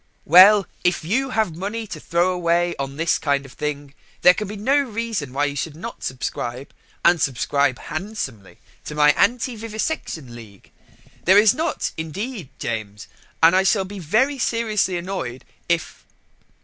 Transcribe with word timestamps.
Well, 0.25 0.65
if 0.83 1.03
you 1.05 1.29
have 1.29 1.55
money 1.55 1.85
to 1.85 1.99
throw 1.99 2.31
away 2.33 2.73
on 2.79 2.97
this 2.97 3.19
kind 3.19 3.45
of 3.45 3.53
thing, 3.53 3.93
there 4.23 4.33
can 4.33 4.47
be 4.47 4.55
no 4.55 4.75
reason 4.79 5.31
why 5.31 5.45
you 5.45 5.55
should 5.55 5.75
not 5.75 6.03
subscribe 6.03 6.73
and 7.05 7.21
subscribe 7.21 7.77
handsomely 7.77 8.57
to 8.85 8.95
my 8.95 9.11
anti 9.11 9.55
Vivisection 9.55 10.33
League. 10.35 10.71
There 11.25 11.37
is 11.37 11.53
not, 11.53 11.91
indeed, 11.97 12.49
James, 12.57 13.07
and 13.43 13.55
I 13.55 13.61
shall 13.61 13.85
be 13.85 13.99
very 13.99 14.39
seriously 14.39 14.97
annoyed 14.97 15.45
if 15.69 16.03